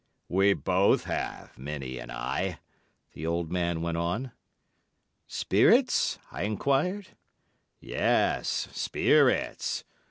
"We 0.29 0.53
both 0.55 1.03
have, 1.03 1.59
Minnie 1.59 1.99
and 1.99 2.11
I," 2.11 2.57
the 3.13 3.27
old 3.27 3.51
man 3.51 3.83
went 3.83 3.97
on. 3.97 4.31
"Spirits?" 5.27 6.17
I 6.31 6.41
enquired. 6.41 7.09
"Yes, 7.79 8.47
spirits. 8.71 9.83